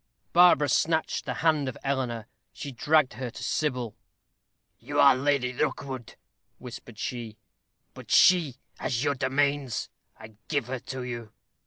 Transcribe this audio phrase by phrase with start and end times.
[0.33, 2.25] Barbara snatched the hand of Eleanor.
[2.51, 3.95] She dragged her to Sybil.
[4.79, 6.15] "You are Lady Rookwood,"
[6.57, 7.37] whispered she;
[7.93, 9.91] "but she has your domains.
[10.19, 11.33] I give her to you."